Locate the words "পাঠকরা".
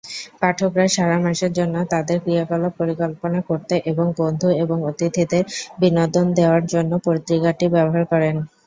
0.41-0.85